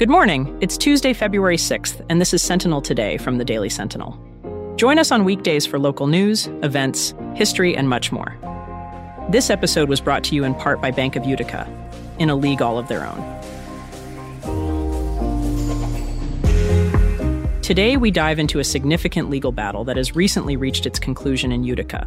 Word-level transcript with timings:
Good 0.00 0.08
morning. 0.08 0.56
It's 0.62 0.78
Tuesday, 0.78 1.12
February 1.12 1.58
6th, 1.58 2.02
and 2.08 2.22
this 2.22 2.32
is 2.32 2.40
Sentinel 2.40 2.80
Today 2.80 3.18
from 3.18 3.36
the 3.36 3.44
Daily 3.44 3.68
Sentinel. 3.68 4.18
Join 4.76 4.98
us 4.98 5.12
on 5.12 5.26
weekdays 5.26 5.66
for 5.66 5.78
local 5.78 6.06
news, 6.06 6.46
events, 6.62 7.12
history, 7.34 7.76
and 7.76 7.86
much 7.86 8.10
more. 8.10 8.34
This 9.28 9.50
episode 9.50 9.90
was 9.90 10.00
brought 10.00 10.24
to 10.24 10.34
you 10.34 10.42
in 10.42 10.54
part 10.54 10.80
by 10.80 10.90
Bank 10.90 11.16
of 11.16 11.26
Utica, 11.26 11.68
in 12.18 12.30
a 12.30 12.34
league 12.34 12.62
all 12.62 12.78
of 12.78 12.88
their 12.88 13.06
own. 13.06 13.18
Today, 17.70 17.96
we 17.96 18.10
dive 18.10 18.40
into 18.40 18.58
a 18.58 18.64
significant 18.64 19.30
legal 19.30 19.52
battle 19.52 19.84
that 19.84 19.96
has 19.96 20.16
recently 20.16 20.56
reached 20.56 20.86
its 20.86 20.98
conclusion 20.98 21.52
in 21.52 21.62
Utica. 21.62 22.04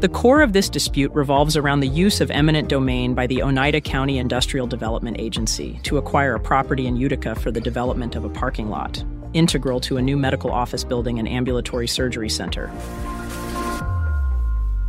The 0.00 0.08
core 0.08 0.40
of 0.40 0.54
this 0.54 0.70
dispute 0.70 1.12
revolves 1.12 1.54
around 1.54 1.80
the 1.80 1.88
use 1.88 2.22
of 2.22 2.30
eminent 2.30 2.70
domain 2.70 3.12
by 3.12 3.26
the 3.26 3.42
Oneida 3.42 3.82
County 3.82 4.16
Industrial 4.16 4.66
Development 4.66 5.14
Agency 5.20 5.78
to 5.82 5.98
acquire 5.98 6.34
a 6.34 6.40
property 6.40 6.86
in 6.86 6.96
Utica 6.96 7.34
for 7.34 7.50
the 7.50 7.60
development 7.60 8.16
of 8.16 8.24
a 8.24 8.30
parking 8.30 8.70
lot, 8.70 9.04
integral 9.34 9.80
to 9.80 9.98
a 9.98 10.02
new 10.02 10.16
medical 10.16 10.50
office 10.50 10.82
building 10.82 11.18
and 11.18 11.28
ambulatory 11.28 11.86
surgery 11.86 12.30
center. 12.30 12.72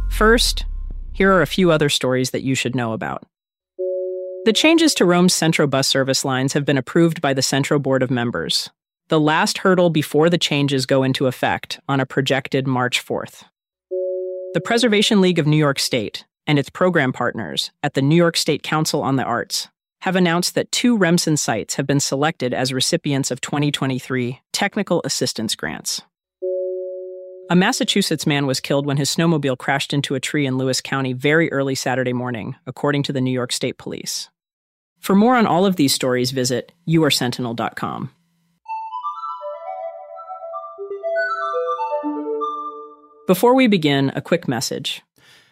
First, 0.09 0.63
here 1.11 1.33
are 1.33 1.41
a 1.41 1.45
few 1.45 1.69
other 1.69 1.89
stories 1.89 2.31
that 2.31 2.43
you 2.43 2.55
should 2.55 2.77
know 2.77 2.93
about. 2.93 3.25
The 4.45 4.53
changes 4.53 4.93
to 4.93 5.03
Rome's 5.03 5.33
Centro 5.33 5.67
bus 5.67 5.89
service 5.89 6.23
lines 6.23 6.53
have 6.53 6.63
been 6.63 6.77
approved 6.77 7.19
by 7.19 7.33
the 7.33 7.41
Centro 7.41 7.77
Board 7.77 8.01
of 8.01 8.09
Members, 8.09 8.69
the 9.13 9.19
last 9.19 9.59
hurdle 9.59 9.91
before 9.91 10.27
the 10.27 10.39
changes 10.39 10.87
go 10.87 11.03
into 11.03 11.27
effect 11.27 11.79
on 11.87 11.99
a 11.99 12.05
projected 12.05 12.65
March 12.65 13.05
4th. 13.05 13.43
The 14.55 14.61
Preservation 14.65 15.21
League 15.21 15.37
of 15.37 15.45
New 15.45 15.55
York 15.55 15.77
State 15.77 16.25
and 16.47 16.57
its 16.57 16.71
program 16.71 17.13
partners 17.13 17.69
at 17.83 17.93
the 17.93 18.01
New 18.01 18.15
York 18.15 18.35
State 18.35 18.63
Council 18.63 19.03
on 19.03 19.15
the 19.15 19.23
Arts 19.23 19.67
have 20.01 20.15
announced 20.15 20.55
that 20.55 20.71
two 20.71 20.97
Remsen 20.97 21.37
sites 21.37 21.75
have 21.75 21.85
been 21.85 21.99
selected 21.99 22.55
as 22.55 22.73
recipients 22.73 23.29
of 23.29 23.39
2023 23.39 24.41
Technical 24.51 24.99
Assistance 25.05 25.53
Grants. 25.53 26.01
A 27.51 27.55
Massachusetts 27.55 28.25
man 28.25 28.47
was 28.47 28.59
killed 28.59 28.87
when 28.87 28.97
his 28.97 29.15
snowmobile 29.15 29.59
crashed 29.59 29.93
into 29.93 30.15
a 30.15 30.19
tree 30.19 30.47
in 30.47 30.57
Lewis 30.57 30.81
County 30.81 31.13
very 31.13 31.51
early 31.51 31.75
Saturday 31.75 32.13
morning, 32.13 32.55
according 32.65 33.03
to 33.03 33.13
the 33.13 33.21
New 33.21 33.29
York 33.29 33.51
State 33.51 33.77
Police. 33.77 34.31
For 34.99 35.13
more 35.13 35.35
on 35.35 35.45
all 35.45 35.67
of 35.67 35.75
these 35.75 35.93
stories, 35.93 36.31
visit 36.31 36.71
yoursentinel.com. 36.87 38.09
Before 43.25 43.53
we 43.53 43.67
begin, 43.67 44.11
a 44.15 44.21
quick 44.21 44.49
message. 44.49 45.01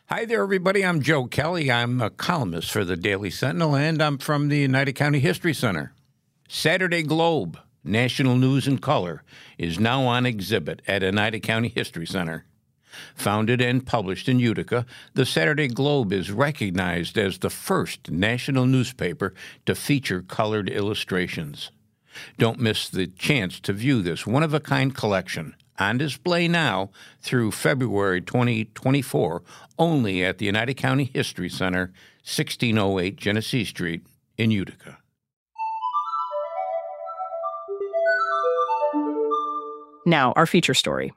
Hi 0.09 0.25
there, 0.25 0.43
everybody. 0.43 0.83
I'm 0.83 1.01
Joe 1.01 1.25
Kelly. 1.27 1.71
I'm 1.71 2.01
a 2.01 2.09
columnist 2.09 2.69
for 2.69 2.83
the 2.83 2.97
Daily 2.97 3.29
Sentinel, 3.29 3.77
and 3.77 4.01
I'm 4.01 4.17
from 4.17 4.49
the 4.49 4.65
Oneida 4.65 4.91
County 4.91 5.21
History 5.21 5.53
Center. 5.53 5.93
Saturday 6.49 7.01
Globe, 7.01 7.57
National 7.81 8.35
News 8.35 8.67
in 8.67 8.79
Color, 8.79 9.23
is 9.57 9.79
now 9.79 10.03
on 10.03 10.25
exhibit 10.25 10.81
at 10.85 11.01
Oneida 11.01 11.39
County 11.39 11.69
History 11.69 12.05
Center. 12.05 12.43
Founded 13.15 13.61
and 13.61 13.85
published 13.85 14.27
in 14.27 14.37
Utica, 14.37 14.85
the 15.13 15.25
Saturday 15.25 15.69
Globe 15.69 16.11
is 16.11 16.29
recognized 16.29 17.17
as 17.17 17.37
the 17.37 17.49
first 17.49 18.11
national 18.11 18.65
newspaper 18.65 19.33
to 19.65 19.75
feature 19.75 20.21
colored 20.21 20.69
illustrations. 20.69 21.71
Don't 22.37 22.59
miss 22.59 22.89
the 22.89 23.07
chance 23.07 23.61
to 23.61 23.71
view 23.71 24.01
this 24.01 24.27
one 24.27 24.43
of 24.43 24.53
a 24.53 24.59
kind 24.59 24.93
collection 24.93 25.55
on 25.81 25.97
display 25.97 26.47
now 26.47 26.89
through 27.21 27.51
February 27.51 28.21
2024 28.21 29.41
only 29.79 30.23
at 30.23 30.37
the 30.37 30.47
Oneida 30.47 30.73
County 30.73 31.05
History 31.05 31.49
Center, 31.49 31.91
1608 32.23 33.15
Genesee 33.15 33.65
Street 33.65 34.05
in 34.37 34.51
Utica. 34.51 34.99
Now, 40.05 40.33
our 40.35 40.45
feature 40.45 40.73
story. 40.73 41.13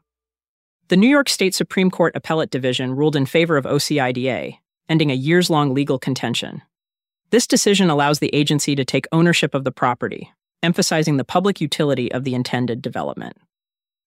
The 0.89 0.97
New 0.97 1.09
York 1.09 1.29
State 1.29 1.55
Supreme 1.55 1.91
Court 1.91 2.15
Appellate 2.15 2.51
Division 2.51 2.95
ruled 2.95 3.17
in 3.17 3.27
favor 3.27 3.57
of 3.57 3.65
OCIDA, 3.65 4.59
ending 4.89 5.11
a 5.11 5.15
years 5.15 5.49
long 5.49 5.73
legal 5.73 5.99
contention. 5.99 6.63
This 7.31 7.47
decision 7.47 7.89
allows 7.89 8.19
the 8.19 8.35
agency 8.35 8.75
to 8.75 8.85
take 8.85 9.07
ownership 9.11 9.55
of 9.55 9.65
the 9.65 9.73
property, 9.73 10.33
emphasizing 10.63 11.17
the 11.17 11.25
public 11.25 11.61
utility 11.61 12.13
of 12.13 12.25
the 12.25 12.35
intended 12.35 12.83
development. 12.83 13.37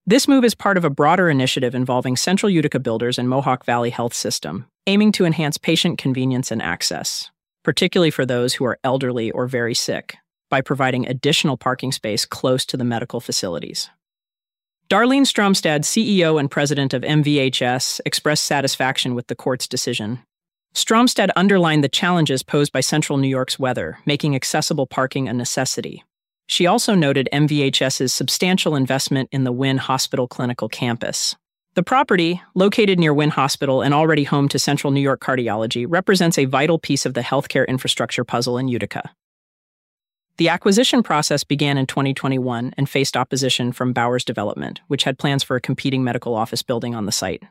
This 0.10 0.26
move 0.26 0.46
is 0.46 0.56
part 0.56 0.78
of 0.78 0.86
a 0.86 0.90
broader 0.90 1.30
initiative 1.30 1.76
involving 1.76 2.16
Central 2.16 2.50
Utica 2.50 2.80
Builders 2.80 3.20
and 3.20 3.28
Mohawk 3.28 3.66
Valley 3.66 3.90
Health 3.90 4.14
System, 4.14 4.66
aiming 4.86 5.12
to 5.12 5.26
enhance 5.26 5.58
patient 5.58 5.98
convenience 5.98 6.50
and 6.50 6.62
access, 6.62 7.30
particularly 7.62 8.10
for 8.10 8.26
those 8.26 8.54
who 8.54 8.64
are 8.64 8.80
elderly 8.86 9.32
or 9.32 9.48
very 9.48 9.74
sick, 9.74 10.16
by 10.50 10.62
providing 10.62 11.06
additional 11.06 11.58
parking 11.58 11.92
space 11.92 12.24
close 12.24 12.66
to 12.68 12.78
the 12.78 12.86
medical 12.86 13.20
facilities. 13.20 13.90
Darlene 14.90 15.26
Stromstad, 15.26 15.82
CEO 15.82 16.40
and 16.40 16.50
president 16.50 16.94
of 16.94 17.02
MVHS, 17.02 18.00
expressed 18.06 18.46
satisfaction 18.46 19.14
with 19.14 19.28
the 19.28 19.36
court's 19.36 19.68
decision. 19.68 20.20
Stromstad 20.74 21.32
underlined 21.36 21.84
the 21.84 21.90
challenges 21.90 22.44
posed 22.44 22.72
by 22.72 22.80
central 22.80 23.18
New 23.18 23.28
York's 23.28 23.60
weather, 23.60 24.00
making 24.06 24.38
accessible 24.38 24.88
parking 24.88 25.28
a 25.28 25.34
necessity, 25.34 26.06
she 26.48 26.66
also 26.66 26.96
noted 26.96 27.30
MVHS's 27.32 28.14
substantial 28.14 28.76
investment 28.76 29.30
in 29.32 29.44
the 29.44 29.52
Wynn 29.52 29.78
Hospital 29.78 30.28
Clinical 30.28 30.70
Campus. 30.70 31.36
The 31.76 31.84
property, 31.84 32.42
located 32.56 32.98
near 32.98 33.14
Wynn 33.14 33.30
Hospital 33.30 33.84
and 33.84 33.94
already 33.94 34.24
home 34.24 34.48
to 34.50 34.58
Central 34.58 34.92
New 34.92 35.02
York 35.02 35.22
Cardiology, 35.22 35.86
represents 35.88 36.40
a 36.40 36.46
vital 36.46 36.80
piece 36.80 37.06
of 37.06 37.14
the 37.14 37.22
healthcare 37.22 37.68
infrastructure 37.68 38.24
puzzle 38.24 38.58
in 38.58 38.68
Utica. 38.68 39.12
The 40.38 40.50
acquisition 40.50 41.04
process 41.04 41.44
began 41.44 41.78
in 41.78 41.86
2021 41.86 42.74
and 42.78 42.90
faced 42.90 43.18
opposition 43.18 43.72
from 43.72 43.94
Bowers 43.94 44.24
Development, 44.24 44.80
which 44.88 45.04
had 45.04 45.20
plans 45.20 45.44
for 45.44 45.56
a 45.56 45.62
competing 45.62 46.04
medical 46.04 46.34
office 46.34 46.64
building 46.64 46.96
on 46.96 47.06
the 47.06 47.12
site. 47.12 47.44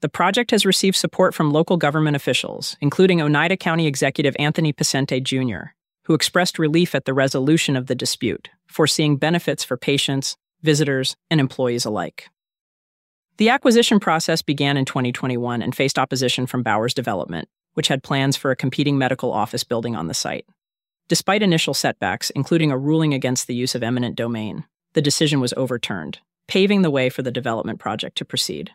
The 0.00 0.08
project 0.08 0.50
has 0.50 0.66
received 0.66 0.96
support 0.96 1.34
from 1.34 1.52
local 1.52 1.76
government 1.76 2.16
officials, 2.16 2.76
including 2.80 3.20
Oneida 3.20 3.56
County 3.56 3.86
Executive 3.86 4.34
Anthony 4.38 4.72
Picente 4.72 5.22
Jr., 5.22 5.74
who 6.04 6.14
expressed 6.14 6.58
relief 6.58 6.94
at 6.94 7.04
the 7.04 7.14
resolution 7.14 7.76
of 7.76 7.86
the 7.86 7.94
dispute, 7.94 8.50
foreseeing 8.66 9.16
benefits 9.16 9.62
for 9.62 9.76
patients, 9.76 10.36
visitors, 10.62 11.16
and 11.30 11.40
employees 11.40 11.84
alike. 11.84 12.28
The 13.38 13.48
acquisition 13.48 13.98
process 13.98 14.42
began 14.42 14.76
in 14.76 14.84
2021 14.84 15.62
and 15.62 15.74
faced 15.74 15.98
opposition 15.98 16.46
from 16.46 16.62
Bowers 16.62 16.94
Development, 16.94 17.48
which 17.74 17.88
had 17.88 18.02
plans 18.02 18.36
for 18.36 18.50
a 18.50 18.56
competing 18.56 18.98
medical 18.98 19.32
office 19.32 19.64
building 19.64 19.96
on 19.96 20.06
the 20.06 20.14
site. 20.14 20.46
Despite 21.08 21.42
initial 21.42 21.74
setbacks, 21.74 22.30
including 22.30 22.70
a 22.70 22.78
ruling 22.78 23.14
against 23.14 23.46
the 23.46 23.54
use 23.54 23.74
of 23.74 23.82
eminent 23.82 24.16
domain, 24.16 24.64
the 24.92 25.02
decision 25.02 25.40
was 25.40 25.54
overturned, 25.56 26.18
paving 26.46 26.82
the 26.82 26.90
way 26.90 27.08
for 27.08 27.22
the 27.22 27.30
development 27.30 27.78
project 27.78 28.16
to 28.18 28.24
proceed. 28.24 28.72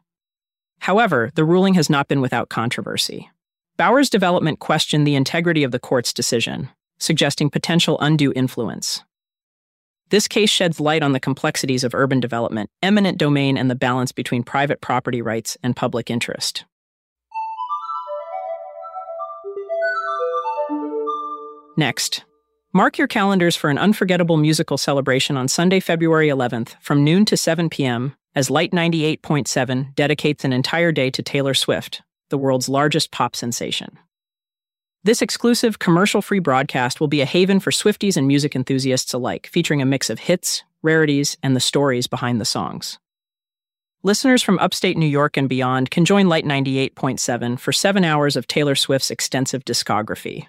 However, 0.79 1.31
the 1.35 1.45
ruling 1.45 1.75
has 1.75 1.89
not 1.89 2.07
been 2.07 2.21
without 2.21 2.49
controversy. 2.49 3.29
Bowers 3.77 4.09
Development 4.09 4.59
questioned 4.59 5.05
the 5.05 5.15
integrity 5.15 5.63
of 5.63 5.71
the 5.71 5.79
court's 5.79 6.13
decision, 6.13 6.69
suggesting 6.97 7.49
potential 7.49 7.97
undue 7.99 8.33
influence. 8.35 9.03
This 10.09 10.27
case 10.27 10.49
sheds 10.49 10.79
light 10.79 11.03
on 11.03 11.11
the 11.11 11.19
complexities 11.19 11.83
of 11.83 11.93
urban 11.93 12.21
development, 12.21 12.69
eminent 12.81 13.17
domain, 13.17 13.57
and 13.57 13.69
the 13.69 13.75
balance 13.75 14.13
between 14.13 14.43
private 14.43 14.79
property 14.79 15.21
rights 15.21 15.57
and 15.61 15.75
public 15.75 16.09
interest. 16.09 16.63
Next, 21.75 22.23
mark 22.73 22.97
your 22.97 23.07
calendars 23.07 23.55
for 23.55 23.69
an 23.69 23.77
unforgettable 23.77 24.37
musical 24.37 24.77
celebration 24.77 25.35
on 25.35 25.47
Sunday, 25.47 25.79
February 25.79 26.29
11th 26.29 26.75
from 26.81 27.03
noon 27.03 27.25
to 27.25 27.37
7 27.37 27.69
p.m. 27.69 28.15
as 28.33 28.49
Light 28.49 28.71
98.7 28.71 29.93
dedicates 29.93 30.45
an 30.45 30.53
entire 30.53 30.91
day 30.91 31.11
to 31.11 31.21
Taylor 31.21 31.53
Swift, 31.53 32.01
the 32.29 32.37
world's 32.37 32.69
largest 32.69 33.11
pop 33.11 33.35
sensation. 33.35 33.99
This 35.03 35.21
exclusive, 35.21 35.79
commercial 35.79 36.21
free 36.21 36.39
broadcast 36.39 36.99
will 36.99 37.07
be 37.07 37.21
a 37.21 37.25
haven 37.25 37.59
for 37.59 37.71
Swifties 37.71 38.17
and 38.17 38.27
music 38.27 38.55
enthusiasts 38.55 39.13
alike, 39.13 39.47
featuring 39.47 39.81
a 39.81 39.85
mix 39.85 40.09
of 40.09 40.19
hits, 40.19 40.63
rarities, 40.81 41.37
and 41.41 41.55
the 41.55 41.61
stories 41.61 42.07
behind 42.07 42.41
the 42.41 42.45
songs. 42.45 42.99
Listeners 44.03 44.43
from 44.43 44.59
upstate 44.59 44.97
New 44.97 45.07
York 45.07 45.37
and 45.37 45.49
beyond 45.49 45.91
can 45.91 46.05
join 46.05 46.27
Light 46.27 46.45
98.7 46.45 47.59
for 47.59 47.71
seven 47.71 48.03
hours 48.03 48.35
of 48.35 48.47
Taylor 48.47 48.75
Swift's 48.75 49.11
extensive 49.11 49.65
discography. 49.65 50.47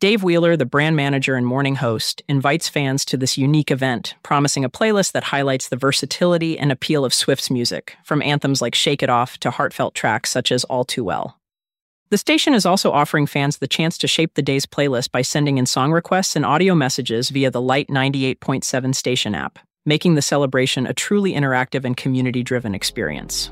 Dave 0.00 0.24
Wheeler, 0.24 0.56
the 0.56 0.66
brand 0.66 0.96
manager 0.96 1.36
and 1.36 1.46
morning 1.46 1.76
host, 1.76 2.22
invites 2.28 2.68
fans 2.68 3.04
to 3.04 3.16
this 3.16 3.38
unique 3.38 3.70
event, 3.70 4.14
promising 4.24 4.64
a 4.64 4.70
playlist 4.70 5.12
that 5.12 5.24
highlights 5.24 5.68
the 5.68 5.76
versatility 5.76 6.58
and 6.58 6.72
appeal 6.72 7.04
of 7.04 7.14
Swift's 7.14 7.50
music, 7.50 7.96
from 8.04 8.20
anthems 8.20 8.60
like 8.60 8.74
Shake 8.74 9.02
It 9.02 9.10
Off 9.10 9.38
to 9.38 9.52
heartfelt 9.52 9.94
tracks 9.94 10.30
such 10.30 10.50
as 10.50 10.64
All 10.64 10.84
Too 10.84 11.04
Well. 11.04 11.38
The 12.12 12.18
station 12.18 12.52
is 12.52 12.66
also 12.66 12.92
offering 12.92 13.24
fans 13.24 13.56
the 13.56 13.66
chance 13.66 13.96
to 13.96 14.06
shape 14.06 14.34
the 14.34 14.42
day's 14.42 14.66
playlist 14.66 15.12
by 15.12 15.22
sending 15.22 15.56
in 15.56 15.64
song 15.64 15.92
requests 15.92 16.36
and 16.36 16.44
audio 16.44 16.74
messages 16.74 17.30
via 17.30 17.50
the 17.50 17.62
Light 17.62 17.88
98.7 17.88 18.94
station 18.94 19.34
app, 19.34 19.58
making 19.86 20.14
the 20.14 20.20
celebration 20.20 20.86
a 20.86 20.92
truly 20.92 21.32
interactive 21.32 21.86
and 21.86 21.96
community 21.96 22.42
driven 22.42 22.74
experience. 22.74 23.50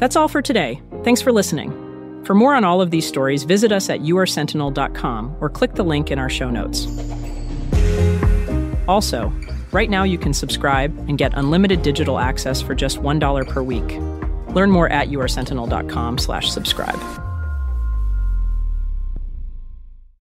That's 0.00 0.16
all 0.16 0.26
for 0.26 0.42
today. 0.42 0.82
Thanks 1.04 1.22
for 1.22 1.30
listening. 1.30 1.70
For 2.24 2.34
more 2.34 2.56
on 2.56 2.64
all 2.64 2.80
of 2.80 2.90
these 2.90 3.06
stories, 3.06 3.44
visit 3.44 3.70
us 3.70 3.88
at 3.88 4.00
yoursentinel.com 4.00 5.36
or 5.40 5.50
click 5.50 5.74
the 5.74 5.84
link 5.84 6.10
in 6.10 6.18
our 6.18 6.28
show 6.28 6.50
notes. 6.50 6.88
Also, 8.88 9.32
right 9.70 9.88
now 9.88 10.02
you 10.02 10.18
can 10.18 10.34
subscribe 10.34 10.92
and 11.08 11.18
get 11.18 11.34
unlimited 11.34 11.82
digital 11.82 12.18
access 12.18 12.60
for 12.60 12.74
just 12.74 12.98
$1 12.98 13.48
per 13.48 13.62
week. 13.62 14.23
Learn 14.54 14.70
more 14.70 14.88
at 14.88 15.08
yoursentinel.com 15.08 16.18
slash 16.18 16.50
subscribe. 16.50 17.33